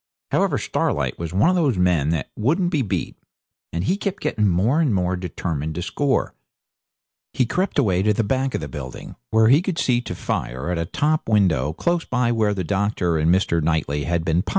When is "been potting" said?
14.25-14.41